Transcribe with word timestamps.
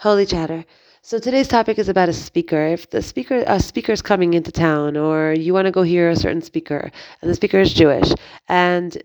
Holy 0.00 0.24
chatter. 0.24 0.64
So 1.02 1.18
today's 1.18 1.46
topic 1.46 1.78
is 1.78 1.90
about 1.90 2.08
a 2.08 2.14
speaker. 2.14 2.68
If 2.68 2.88
the 2.88 3.02
speaker 3.02 3.44
a 3.46 3.60
speaker 3.60 3.92
is 3.92 4.00
coming 4.00 4.32
into 4.32 4.50
town, 4.50 4.96
or 4.96 5.34
you 5.34 5.52
want 5.52 5.66
to 5.66 5.70
go 5.70 5.82
hear 5.82 6.08
a 6.08 6.16
certain 6.16 6.40
speaker, 6.40 6.90
and 7.20 7.30
the 7.30 7.34
speaker 7.34 7.60
is 7.60 7.74
Jewish, 7.74 8.10
and 8.48 8.96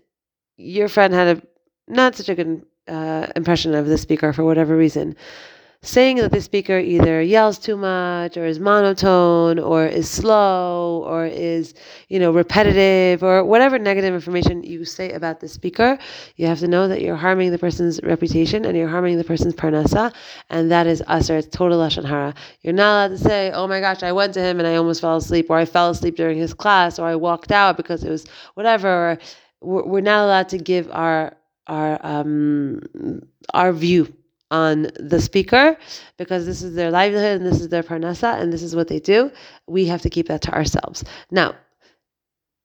your 0.56 0.88
friend 0.88 1.12
had 1.12 1.36
a 1.36 1.42
not 1.86 2.16
such 2.16 2.30
a 2.30 2.34
good 2.34 2.64
uh, 2.88 3.26
impression 3.36 3.74
of 3.74 3.88
the 3.88 3.98
speaker 3.98 4.32
for 4.32 4.42
whatever 4.42 4.74
reason, 4.74 5.16
saying 5.82 6.16
that 6.16 6.32
the 6.32 6.40
speaker 6.40 6.78
either 6.78 7.22
yells 7.22 7.58
too 7.58 7.76
much 7.76 8.36
or 8.36 8.44
is 8.44 8.58
monotone 8.58 9.58
or 9.58 9.86
is 9.86 10.10
slow 10.10 11.04
or 11.06 11.26
is 11.26 11.74
you 12.08 12.18
know 12.18 12.32
repetitive 12.32 13.22
or 13.22 13.44
whatever 13.44 13.78
negative 13.78 14.14
information 14.14 14.62
you 14.62 14.84
say 14.84 15.12
about 15.12 15.40
the 15.40 15.48
speaker 15.48 15.98
you 16.36 16.46
have 16.46 16.58
to 16.58 16.66
know 16.66 16.88
that 16.88 17.02
you're 17.02 17.16
harming 17.16 17.50
the 17.50 17.58
person's 17.58 18.00
reputation 18.02 18.64
and 18.64 18.76
you're 18.76 18.88
harming 18.88 19.16
the 19.16 19.24
person's 19.24 19.54
parnasa 19.54 20.12
and 20.50 20.70
that 20.70 20.86
is 20.86 21.02
assur 21.08 21.36
it's 21.36 21.48
total 21.48 21.78
lashon 21.78 22.04
hara 22.04 22.34
you're 22.62 22.72
not 22.72 22.92
allowed 22.92 23.16
to 23.16 23.18
say 23.18 23.50
oh 23.52 23.66
my 23.66 23.80
gosh 23.80 24.02
i 24.02 24.12
went 24.12 24.34
to 24.34 24.40
him 24.40 24.58
and 24.58 24.66
i 24.66 24.74
almost 24.76 25.00
fell 25.00 25.16
asleep 25.16 25.46
or 25.50 25.56
i 25.56 25.64
fell 25.64 25.90
asleep 25.90 26.16
during 26.16 26.38
his 26.38 26.52
class 26.54 26.98
or 26.98 27.06
i 27.06 27.14
walked 27.14 27.52
out 27.52 27.76
because 27.76 28.02
it 28.02 28.10
was 28.10 28.26
whatever 28.54 29.18
we're 29.60 30.00
not 30.00 30.24
allowed 30.24 30.48
to 30.48 30.58
give 30.58 30.90
our 30.90 31.36
our 31.66 31.98
um 32.04 32.80
our 33.54 33.72
view 33.72 34.12
on 34.64 34.74
the 35.12 35.20
speaker 35.20 35.76
because 36.16 36.42
this 36.46 36.60
is 36.62 36.74
their 36.74 36.90
livelihood 36.90 37.36
and 37.38 37.46
this 37.50 37.60
is 37.60 37.68
their 37.68 37.82
parnasa 37.90 38.30
and 38.40 38.52
this 38.52 38.62
is 38.62 38.74
what 38.74 38.88
they 38.88 39.00
do. 39.14 39.30
We 39.66 39.82
have 39.92 40.02
to 40.02 40.10
keep 40.10 40.26
that 40.28 40.42
to 40.46 40.52
ourselves. 40.60 41.04
Now, 41.30 41.54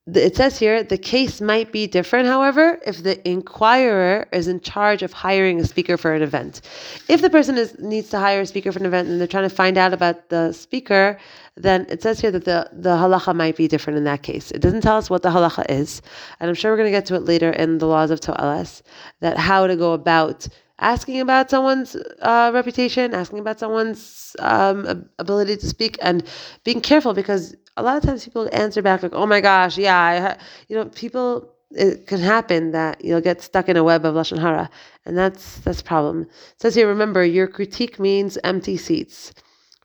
it 0.08 0.36
says 0.36 0.58
here 0.58 0.84
the 0.84 0.98
case 0.98 1.42
might 1.42 1.72
be 1.72 1.86
different, 1.86 2.28
however, 2.28 2.80
if 2.86 3.04
the 3.04 3.16
inquirer 3.28 4.28
is 4.32 4.48
in 4.48 4.60
charge 4.60 5.04
of 5.04 5.14
hiring 5.14 5.60
a 5.60 5.66
speaker 5.66 5.96
for 5.96 6.14
an 6.14 6.24
event. 6.24 6.62
If 7.08 7.22
the 7.22 7.30
person 7.30 7.56
is, 7.58 7.78
needs 7.80 8.10
to 8.10 8.20
hire 8.20 8.42
a 8.42 8.46
speaker 8.46 8.72
for 8.72 8.80
an 8.80 8.86
event 8.86 9.10
and 9.10 9.20
they're 9.20 9.28
trying 9.36 9.50
to 9.50 9.56
find 9.64 9.78
out 9.78 9.94
about 9.94 10.30
the 10.30 10.54
speaker, 10.54 11.20
then 11.56 11.86
it 11.90 12.02
says 12.02 12.20
here 12.20 12.32
that 12.32 12.46
the, 12.46 12.70
the 12.74 12.96
halacha 13.02 13.36
might 13.36 13.56
be 13.56 13.68
different 13.68 13.98
in 13.98 14.06
that 14.06 14.24
case. 14.24 14.50
It 14.52 14.62
doesn't 14.62 14.82
tell 14.82 14.98
us 14.98 15.10
what 15.10 15.22
the 15.22 15.30
halacha 15.30 15.66
is, 15.70 16.02
and 16.40 16.50
I'm 16.50 16.56
sure 16.56 16.72
we're 16.72 16.78
going 16.78 16.92
to 16.92 16.98
get 17.00 17.06
to 17.08 17.16
it 17.16 17.26
later 17.26 17.52
in 17.52 17.78
the 17.78 17.88
laws 17.88 18.10
of 18.10 18.20
To'eles, 18.20 18.82
that 19.20 19.38
how 19.38 19.68
to 19.68 19.76
go 19.76 19.94
about 19.94 20.48
asking 20.82 21.22
about 21.22 21.50
someone's 21.50 21.96
uh, 22.22 22.52
reputation, 22.54 23.14
asking 23.14 23.40
about 23.40 23.60
someone's 23.60 24.36
um, 24.40 25.10
ability 25.20 25.58
to 25.58 25.68
speak, 25.68 25.98
and 26.02 26.24
being 26.64 26.82
careful 26.82 27.14
because 27.14 27.56
a 27.78 27.84
lot 27.84 27.98
of 27.98 28.04
times 28.04 28.26
people 28.26 28.50
answer 28.52 28.82
back 28.82 29.04
like, 29.04 29.14
"Oh 29.14 29.26
my 29.26 29.42
gosh, 29.42 29.78
yeah, 29.78 30.38
you 30.68 30.76
know, 30.76 30.86
people." 30.86 31.50
It 31.74 32.06
can 32.06 32.20
happen 32.20 32.72
that 32.72 33.02
you'll 33.06 33.22
get 33.22 33.42
stuck 33.42 33.70
in 33.70 33.78
a 33.78 33.84
web 33.86 34.04
of 34.04 34.14
lashon 34.14 34.38
hara, 34.40 34.70
and 35.06 35.18
that's 35.18 35.60
that's 35.60 35.80
a 35.80 35.84
problem. 35.86 36.24
It 36.24 36.62
says 36.62 36.76
here, 36.76 36.86
remember, 36.86 37.24
your 37.24 37.48
critique 37.48 37.98
means 37.98 38.38
empty 38.44 38.76
seats 38.76 39.34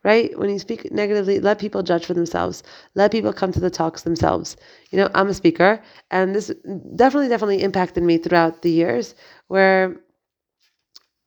right? 0.06 0.38
When 0.38 0.48
you 0.50 0.60
speak 0.60 0.92
negatively, 0.92 1.40
let 1.40 1.58
people 1.58 1.82
judge 1.82 2.06
for 2.06 2.14
themselves. 2.14 2.62
Let 2.94 3.10
people 3.10 3.32
come 3.32 3.50
to 3.50 3.58
the 3.58 3.70
talks 3.70 4.02
themselves. 4.02 4.56
You 4.92 4.98
know, 4.98 5.10
I'm 5.14 5.28
a 5.28 5.34
speaker, 5.34 5.82
and 6.12 6.32
this 6.34 6.46
definitely, 6.94 7.28
definitely 7.28 7.62
impacted 7.62 8.04
me 8.04 8.16
throughout 8.18 8.62
the 8.62 8.70
years 8.70 9.16
where 9.48 9.96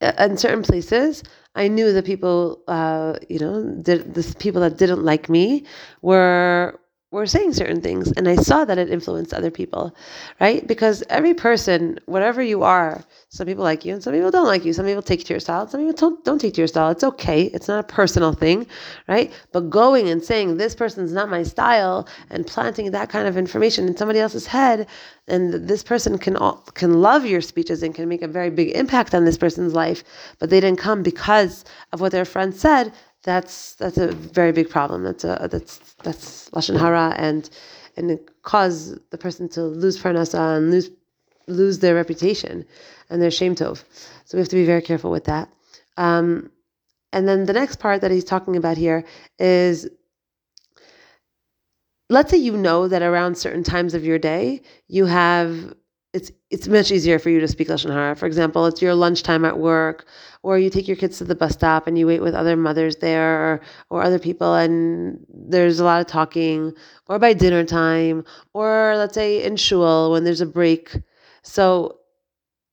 in 0.02 0.38
certain 0.38 0.64
places, 0.64 1.24
I 1.56 1.68
knew 1.68 1.92
the 1.92 2.04
people, 2.04 2.64
uh, 2.68 3.16
you 3.30 3.40
know, 3.40 3.62
the 3.62 4.36
people 4.40 4.62
that 4.62 4.78
didn't 4.78 5.04
like 5.04 5.30
me 5.30 5.66
were 6.02 6.80
were 7.12 7.26
saying 7.26 7.54
certain 7.54 7.82
things, 7.82 8.12
and 8.12 8.28
I 8.28 8.36
saw 8.36 8.66
that 8.66 8.78
it 8.78 8.92
influenced 8.92 9.34
other 9.34 9.50
people, 9.50 9.96
right? 10.40 10.66
Because 10.68 11.04
every 11.10 11.34
person, 11.34 12.00
whatever 12.06 12.42
you 12.44 12.62
are, 12.62 13.04
some 13.30 13.48
people 13.48 13.64
like 13.64 13.84
you 13.84 13.94
and 13.94 14.04
some 14.04 14.14
people 14.14 14.30
don't 14.30 14.46
like 14.46 14.64
you. 14.64 14.74
Some 14.74 14.86
people 14.86 15.02
take 15.02 15.24
to 15.26 15.34
your 15.34 15.40
style, 15.40 15.68
some 15.68 15.80
people 15.82 15.94
don't, 15.94 16.24
don't 16.24 16.40
take 16.40 16.54
to 16.54 16.62
your 16.62 16.68
style. 16.68 16.92
It's 16.92 17.04
okay. 17.04 17.44
It's 17.46 17.68
not 17.68 17.80
a 17.80 17.84
personal 17.84 18.34
thing, 18.34 18.68
right? 19.08 19.34
But 19.52 19.72
going 19.72 20.08
and 20.08 20.24
saying 20.24 20.58
this 20.58 20.76
person's 20.76 21.12
not 21.12 21.30
my 21.30 21.42
style 21.42 22.08
and 22.30 22.46
planting 22.46 22.92
that 22.92 23.10
kind 23.10 23.28
of 23.28 23.38
information 23.38 23.88
in 23.88 23.98
somebody 23.98 24.20
else's 24.20 24.46
head, 24.46 24.88
and 25.28 25.54
this 25.68 25.84
person 25.84 26.20
can 26.20 26.36
all, 26.36 26.58
can 26.76 27.02
love 27.02 27.26
your 27.26 27.42
speeches 27.42 27.82
and 27.82 27.96
can 27.96 28.08
make 28.08 28.22
a 28.22 28.28
very 28.28 28.52
big 28.52 28.76
impact 28.76 29.16
on 29.16 29.26
this 29.26 29.38
person's 29.38 29.74
life, 29.74 30.04
but 30.38 30.52
they 30.52 30.60
didn't 30.60 30.80
come 30.80 31.02
because 31.02 31.66
of 31.92 32.02
what 32.02 32.12
their 32.12 32.26
friend 32.26 32.56
said 32.56 32.94
that's 33.24 33.76
that's 33.76 33.98
a 33.98 34.12
very 34.12 34.52
big 34.52 34.70
problem. 34.70 35.04
That's 35.04 35.24
a 35.24 35.48
that's 35.52 35.78
that's 36.04 36.50
lashon 36.52 36.80
hara 36.80 37.14
and 37.18 37.50
and 37.98 38.12
it 38.12 38.30
cause 38.44 38.98
the 39.10 39.18
person 39.18 39.50
to 39.50 39.64
lose 39.64 40.02
parnasa 40.02 40.58
and 40.58 40.72
lose 40.72 40.90
lose 41.48 41.80
their 41.80 41.96
reputation 41.96 42.66
and 43.10 43.22
their 43.22 43.32
shem 43.32 43.56
tov. 43.56 43.84
So 44.26 44.38
we 44.38 44.40
have 44.40 44.50
to 44.50 44.56
be 44.56 44.66
very 44.66 44.82
careful 44.82 45.12
with 45.12 45.26
that. 45.26 45.50
Um, 45.98 46.52
and 47.12 47.28
then 47.28 47.46
the 47.46 47.54
next 47.54 47.78
part 47.78 48.02
that 48.02 48.12
he's 48.12 48.24
talking 48.24 48.56
about 48.56 48.78
here 48.78 49.04
is 49.40 49.90
let's 52.10 52.32
say 52.32 52.38
you 52.38 52.56
know 52.56 52.88
that 52.88 53.02
around 53.02 53.36
certain 53.36 53.64
times 53.64 53.94
of 53.94 54.06
your 54.06 54.20
day 54.20 54.62
you 54.88 55.06
have 55.06 55.74
it's 56.14 56.32
it's 56.50 56.68
much 56.68 56.92
easier 56.92 57.20
for 57.20 57.30
you 57.30 57.40
to 57.40 57.48
speak 57.48 57.68
lashon 57.68 57.92
hara. 57.92 58.16
For 58.16 58.26
example, 58.26 58.66
it's 58.66 58.82
your 58.82 58.96
lunchtime 58.96 59.46
at 59.46 59.60
work, 59.60 60.08
or 60.42 60.58
you 60.58 60.70
take 60.70 60.88
your 60.88 60.98
kids 60.98 61.20
to 61.20 61.24
the 61.24 61.36
bus 61.36 61.54
stop 61.54 61.86
and 61.88 61.98
you 61.98 62.08
wait 62.08 62.22
with 62.22 62.34
other 62.34 62.56
mothers 62.56 62.96
there, 62.98 63.40
or 63.40 63.62
or 63.90 64.04
other 64.04 64.20
people, 64.20 64.56
and 64.56 65.26
there's 65.30 65.80
a 65.80 65.84
lot 65.86 66.02
of 66.02 66.08
talking, 66.08 66.74
or 67.08 67.20
by 67.20 67.34
dinner 67.34 67.64
time, 67.64 68.26
or 68.54 68.96
let's 68.98 69.14
say 69.14 69.44
in 69.44 69.56
shul 69.56 70.12
when 70.12 70.24
there's 70.24 70.42
a 70.42 70.46
break. 70.46 70.98
So 71.44 71.99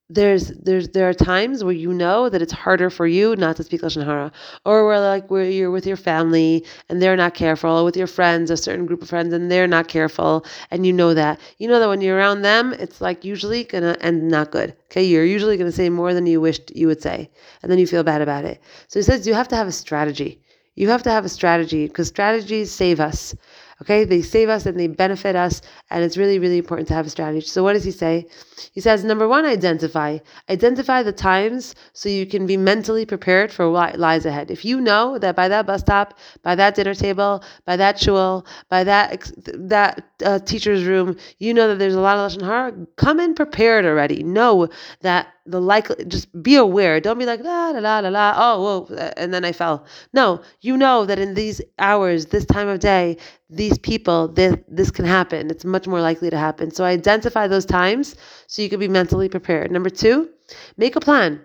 there's 0.09 0.47
there's 0.49 0.89
there 0.89 1.09
are 1.09 1.13
times 1.13 1.63
where 1.63 1.73
you 1.73 1.93
know 1.93 2.29
that 2.29 2.41
it's 2.41 2.53
harder 2.53 2.89
for 2.89 3.05
you 3.07 3.35
not 3.35 3.55
to 3.57 3.63
speak 3.63 3.81
lashon 3.81 4.05
hara, 4.05 4.31
or 4.65 4.85
where 4.87 4.99
like 5.01 5.29
where 5.29 5.43
you're 5.49 5.71
with 5.71 5.85
your 5.85 5.97
family 5.97 6.65
and 6.89 7.01
they're 7.01 7.17
not 7.17 7.33
careful, 7.33 7.71
or 7.79 7.83
with 7.83 7.97
your 7.97 8.07
friends, 8.07 8.49
a 8.49 8.55
certain 8.57 8.85
group 8.85 9.01
of 9.01 9.09
friends 9.09 9.33
and 9.33 9.51
they're 9.51 9.67
not 9.67 9.87
careful, 9.89 10.45
and 10.71 10.85
you 10.85 10.93
know 10.93 11.13
that 11.13 11.39
you 11.57 11.67
know 11.67 11.79
that 11.79 11.89
when 11.89 12.01
you're 12.01 12.17
around 12.17 12.41
them, 12.41 12.73
it's 12.73 13.01
like 13.01 13.25
usually 13.25 13.63
gonna 13.65 13.97
end 14.01 14.27
not 14.29 14.51
good. 14.51 14.73
Okay, 14.85 15.03
you're 15.03 15.25
usually 15.25 15.57
gonna 15.57 15.71
say 15.71 15.89
more 15.89 16.13
than 16.13 16.25
you 16.25 16.39
wished 16.39 16.73
you 16.75 16.87
would 16.87 17.01
say, 17.01 17.29
and 17.61 17.69
then 17.71 17.79
you 17.79 17.87
feel 17.87 18.03
bad 18.03 18.21
about 18.21 18.45
it. 18.45 18.61
So 18.87 18.99
he 18.99 19.03
says 19.03 19.27
you 19.27 19.33
have 19.33 19.49
to 19.49 19.55
have 19.57 19.67
a 19.67 19.71
strategy. 19.73 20.39
You 20.75 20.89
have 20.89 21.03
to 21.03 21.09
have 21.11 21.25
a 21.25 21.29
strategy 21.29 21.87
because 21.87 22.07
strategies 22.07 22.71
save 22.71 22.99
us. 22.99 23.35
Okay, 23.81 24.05
they 24.05 24.23
save 24.23 24.49
us 24.49 24.65
and 24.65 24.79
they 24.79 24.87
benefit 24.87 25.35
us, 25.35 25.61
and 25.91 26.03
it's 26.03 26.17
really, 26.17 26.39
really 26.39 26.57
important 26.57 26.87
to 26.87 26.95
have 26.95 27.05
a 27.05 27.11
strategy. 27.11 27.45
So, 27.45 27.63
what 27.63 27.73
does 27.73 27.83
he 27.83 27.91
say? 27.91 28.25
He 28.71 28.81
says, 28.81 29.03
number 29.03 29.27
one, 29.27 29.45
identify. 29.45 30.17
Identify 30.49 31.03
the 31.03 31.11
times 31.11 31.75
so 31.93 32.09
you 32.09 32.25
can 32.25 32.47
be 32.47 32.57
mentally 32.57 33.05
prepared 33.05 33.51
for 33.51 33.69
what 33.69 33.99
lies 33.99 34.25
ahead. 34.25 34.49
If 34.49 34.65
you 34.65 34.81
know 34.81 35.19
that 35.19 35.35
by 35.35 35.47
that 35.49 35.67
bus 35.67 35.81
stop, 35.81 36.17
by 36.41 36.55
that 36.55 36.73
dinner 36.73 36.95
table, 36.95 37.43
by 37.65 37.77
that 37.77 37.99
shul, 37.99 38.47
by 38.67 38.83
that 38.83 39.31
that 39.53 40.06
uh, 40.23 40.39
teacher's 40.39 40.83
room, 40.83 41.17
you 41.39 41.53
know 41.53 41.67
that 41.67 41.79
there's 41.79 41.95
a 41.95 42.01
lot 42.01 42.17
of 42.17 42.31
lashon 42.31 42.43
hara. 42.45 42.73
Come 42.95 43.19
in 43.19 43.33
prepared 43.33 43.85
already. 43.85 44.23
Know 44.23 44.67
that 45.01 45.27
the 45.45 45.61
likely 45.61 46.05
just 46.05 46.27
be 46.43 46.55
aware. 46.55 46.99
Don't 46.99 47.19
be 47.19 47.25
like 47.25 47.41
la 47.43 47.69
la 47.71 47.79
la 47.79 47.99
la 47.99 48.09
la. 48.09 48.33
Oh 48.35 48.85
whoa 48.87 48.95
and 49.17 49.33
then 49.33 49.45
i 49.45 49.51
fell. 49.51 49.85
No 50.13 50.41
you 50.61 50.77
know 50.77 51.05
that 51.05 51.19
in 51.19 51.33
these 51.33 51.61
hours 51.79 52.27
this 52.27 52.45
time 52.45 52.67
of 52.67 52.79
day 52.79 53.17
these 53.49 53.77
people 53.77 54.27
this, 54.27 54.55
this 54.67 54.91
can 54.91 55.05
happen. 55.05 55.49
It's 55.49 55.65
much 55.65 55.87
more 55.87 56.01
likely 56.01 56.29
to 56.29 56.37
happen. 56.37 56.71
So 56.71 56.83
identify 56.83 57.47
those 57.47 57.65
times 57.65 58.15
so 58.47 58.61
you 58.61 58.69
can 58.69 58.79
be 58.79 58.87
mentally 58.87 59.29
prepared. 59.29 59.71
Number 59.71 59.89
two 59.89 60.29
make 60.77 60.95
a 60.95 60.99
plan 60.99 61.41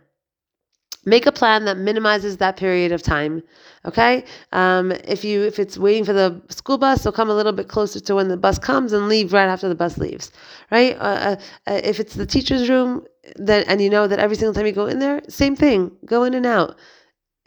make 1.04 1.26
a 1.26 1.32
plan 1.32 1.64
that 1.64 1.76
minimizes 1.76 2.36
that 2.36 2.56
period 2.56 2.92
of 2.92 3.02
time 3.02 3.42
okay 3.84 4.24
um, 4.52 4.92
if 5.04 5.24
you 5.24 5.42
if 5.42 5.58
it's 5.58 5.76
waiting 5.76 6.04
for 6.04 6.12
the 6.12 6.40
school 6.48 6.78
bus 6.78 7.02
so 7.02 7.10
come 7.10 7.28
a 7.30 7.34
little 7.34 7.52
bit 7.52 7.68
closer 7.68 8.00
to 8.00 8.14
when 8.14 8.28
the 8.28 8.36
bus 8.36 8.58
comes 8.58 8.92
and 8.92 9.08
leave 9.08 9.32
right 9.32 9.48
after 9.48 9.68
the 9.68 9.74
bus 9.74 9.98
leaves 9.98 10.30
right 10.70 10.96
uh, 10.98 11.00
uh, 11.00 11.36
uh 11.66 11.80
if 11.84 11.98
it's 12.00 12.14
the 12.14 12.26
teacher's 12.26 12.68
room 12.68 13.04
then 13.36 13.64
and 13.68 13.80
you 13.80 13.90
know 13.90 14.06
that 14.06 14.18
every 14.18 14.36
single 14.36 14.54
time 14.54 14.66
you 14.66 14.72
go 14.72 14.86
in 14.86 14.98
there 14.98 15.20
same 15.28 15.56
thing 15.56 15.90
go 16.04 16.24
in 16.24 16.34
and 16.34 16.46
out 16.46 16.76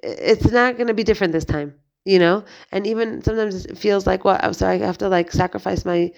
it's 0.04 0.52
not 0.52 0.76
going 0.76 0.88
to 0.88 0.94
be 0.94 1.04
different 1.04 1.34
this 1.34 1.46
time 1.46 1.74
you 2.04 2.20
know 2.20 2.44
and 2.72 2.86
even 2.86 3.22
sometimes 3.24 3.66
it 3.66 3.78
feels 3.78 4.06
like 4.06 4.24
what 4.26 4.56
so 4.56 4.68
i 4.68 4.78
have 4.78 4.98
to 4.98 5.08
like 5.08 5.32
sacrifice 5.32 5.86
my 5.86 6.12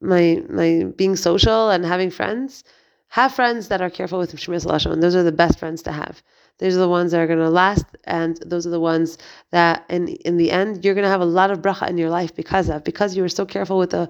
my 0.00 0.42
my 0.48 0.84
being 0.96 1.16
social 1.16 1.70
and 1.70 1.84
having 1.84 2.10
friends 2.10 2.64
have 3.08 3.34
friends 3.34 3.68
that 3.68 3.82
are 3.82 3.90
careful 3.90 4.18
with 4.18 4.34
Shemiras 4.34 4.64
Lashon. 4.64 5.02
Those 5.02 5.14
are 5.14 5.22
the 5.22 5.32
best 5.32 5.58
friends 5.58 5.82
to 5.82 5.92
have. 5.92 6.22
Those 6.58 6.76
are 6.76 6.80
the 6.80 6.88
ones 6.88 7.10
that 7.10 7.20
are 7.20 7.26
going 7.26 7.38
to 7.38 7.50
last, 7.50 7.86
and 8.04 8.36
those 8.46 8.66
are 8.66 8.70
the 8.70 8.80
ones 8.80 9.18
that, 9.50 9.84
in 9.88 10.08
in 10.08 10.36
the 10.36 10.50
end, 10.50 10.84
you're 10.84 10.94
going 10.94 11.04
to 11.04 11.10
have 11.10 11.20
a 11.20 11.24
lot 11.24 11.50
of 11.50 11.60
bracha 11.60 11.88
in 11.88 11.98
your 11.98 12.10
life 12.10 12.34
because 12.34 12.68
of 12.68 12.84
because 12.84 13.16
you 13.16 13.22
were 13.22 13.28
so 13.28 13.44
careful 13.44 13.78
with 13.78 13.90
the 13.90 14.08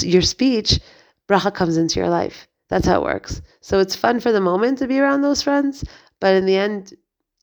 your 0.00 0.22
speech. 0.22 0.80
Bracha 1.28 1.52
comes 1.52 1.76
into 1.76 1.98
your 1.98 2.08
life. 2.08 2.48
That's 2.68 2.86
how 2.86 3.00
it 3.00 3.04
works. 3.04 3.42
So 3.60 3.78
it's 3.80 3.96
fun 3.96 4.20
for 4.20 4.32
the 4.32 4.40
moment 4.40 4.78
to 4.78 4.86
be 4.86 4.98
around 4.98 5.22
those 5.22 5.42
friends, 5.42 5.84
but 6.20 6.34
in 6.34 6.46
the 6.46 6.56
end, 6.56 6.94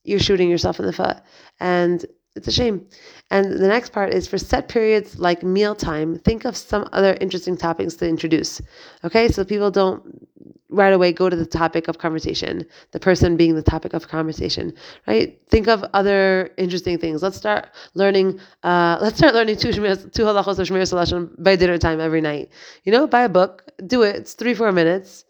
you're 0.04 0.18
shooting 0.18 0.50
yourself 0.50 0.80
in 0.80 0.86
the 0.86 0.92
foot. 0.92 1.18
And 1.60 2.04
it's 2.36 2.48
a 2.48 2.52
shame. 2.52 2.86
And 3.30 3.52
the 3.52 3.68
next 3.68 3.92
part 3.92 4.14
is 4.14 4.26
for 4.26 4.38
set 4.38 4.68
periods 4.68 5.18
like 5.18 5.42
mealtime, 5.42 6.18
think 6.18 6.44
of 6.44 6.56
some 6.56 6.88
other 6.92 7.16
interesting 7.20 7.56
topics 7.56 7.94
to 7.96 8.08
introduce. 8.08 8.60
Okay, 9.04 9.28
so 9.28 9.44
people 9.44 9.70
don't 9.70 10.26
right 10.70 10.92
away 10.92 11.12
go 11.12 11.28
to 11.28 11.36
the 11.36 11.46
topic 11.46 11.88
of 11.88 11.98
conversation, 11.98 12.64
the 12.92 13.00
person 13.00 13.36
being 13.36 13.54
the 13.54 13.62
topic 13.62 13.92
of 13.92 14.08
conversation, 14.08 14.72
right? 15.06 15.38
Think 15.48 15.68
of 15.68 15.84
other 15.92 16.50
interesting 16.56 16.98
things. 16.98 17.22
Let's 17.22 17.36
start 17.36 17.70
learning, 17.94 18.40
uh, 18.62 18.98
let's 19.00 19.18
start 19.18 19.34
learning 19.34 19.56
two, 19.56 19.72
two 19.72 19.80
halachos 19.80 20.58
of 20.58 20.68
Shmiras 20.68 20.92
Lashon 20.92 21.30
by 21.42 21.56
dinner 21.56 21.78
time 21.78 22.00
every 22.00 22.20
night. 22.20 22.50
You 22.84 22.92
know, 22.92 23.06
buy 23.06 23.22
a 23.22 23.28
book, 23.28 23.64
do 23.86 24.02
it, 24.02 24.16
it's 24.16 24.34
three, 24.34 24.54
four 24.54 24.72
minutes. 24.72 25.24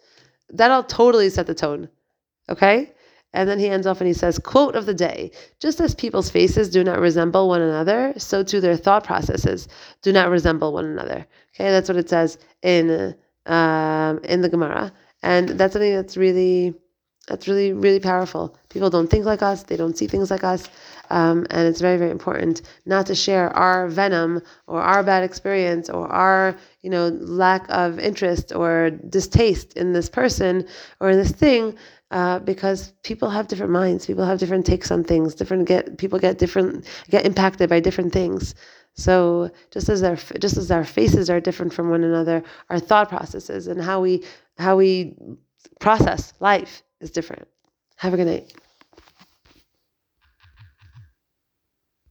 That'll 0.51 0.85
totally 0.85 1.31
set 1.31 1.47
the 1.47 1.55
tone, 1.55 1.89
okay? 2.49 2.93
And 3.33 3.49
then 3.49 3.59
he 3.61 3.69
ends 3.69 3.87
off 3.87 4.01
and 4.01 4.09
he 4.09 4.15
says, 4.15 4.39
quote 4.39 4.75
of 4.75 4.87
the 4.87 4.95
day, 4.95 5.31
just 5.61 5.81
as 5.81 5.95
people's 5.95 6.31
faces 6.31 6.69
do 6.69 6.83
not 6.83 6.99
resemble 6.99 7.49
one 7.49 7.63
another, 7.63 8.13
so 8.17 8.43
too 8.43 8.61
their 8.61 8.77
thought 8.77 9.05
processes 9.05 9.69
do 10.03 10.13
not 10.13 10.31
resemble 10.31 10.73
one 10.73 10.85
another. 10.85 11.27
Okay, 11.55 11.71
that's 11.71 11.89
what 11.89 11.99
it 11.99 12.09
says 12.09 12.39
in 12.63 13.15
um, 13.47 14.21
in 14.25 14.41
the 14.41 14.49
Gemara. 14.49 14.93
And 15.23 15.51
that's 15.51 15.73
something 15.73 15.95
that's 15.95 16.17
really 16.17 16.75
that's 17.29 17.47
really 17.47 17.73
really 17.73 18.01
powerful. 18.01 18.57
People 18.71 18.91
don't 18.91 19.09
think 19.09 19.25
like 19.25 19.43
us, 19.43 19.63
they 19.65 19.77
don't 19.77 19.97
see 19.97 20.07
things 20.07 20.31
like 20.31 20.45
us. 20.45 20.69
Um, 21.11 21.47
and 21.51 21.67
it's 21.67 21.81
very 21.81 21.97
very 21.97 22.11
important 22.11 22.63
not 22.87 23.07
to 23.07 23.15
share 23.15 23.55
our 23.57 23.89
venom 23.89 24.43
or 24.67 24.81
our 24.81 25.03
bad 25.03 25.25
experience 25.25 25.91
or 25.91 26.07
our 26.09 26.57
you 26.83 26.91
know 26.91 27.09
lack 27.09 27.67
of 27.69 27.99
interest 27.99 28.53
or 28.55 28.91
distaste 28.91 29.75
in 29.75 29.93
this 29.93 30.09
person 30.09 30.67
or 31.01 31.11
in 31.11 31.19
this 31.19 31.33
thing 31.33 31.77
uh, 32.11 32.41
because 32.41 32.93
people 33.05 33.31
have 33.31 33.47
different 33.49 33.73
minds, 33.73 34.07
people 34.07 34.25
have 34.25 34.39
different 34.39 34.67
takes 34.67 34.91
on 34.91 35.05
things, 35.05 35.35
different 35.35 35.69
get 35.69 35.99
people 35.99 36.19
get 36.19 36.39
different 36.39 36.85
get 37.09 37.25
impacted 37.25 37.69
by 37.71 37.81
different 37.81 38.13
things. 38.13 38.55
So 38.95 39.51
just 39.71 39.89
as 39.89 40.03
our 40.03 40.17
just 40.17 40.57
as 40.57 40.71
our 40.71 40.85
faces 40.85 41.31
are 41.31 41.41
different 41.41 41.73
from 41.73 41.91
one 41.91 42.05
another, 42.05 42.43
our 42.69 42.79
thought 42.79 43.09
processes 43.09 43.67
and 43.67 43.81
how 43.81 44.01
we 44.01 44.25
how 44.59 44.77
we 44.77 45.15
process 45.79 46.33
life 46.41 46.83
is 47.01 47.11
different. 47.11 47.49
Have 47.97 48.15
a 48.15 48.17
good 48.17 48.27
night. 48.27 48.53